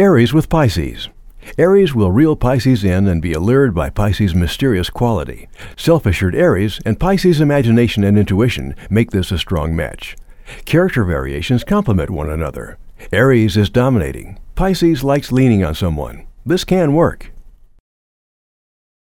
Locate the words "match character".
9.74-11.02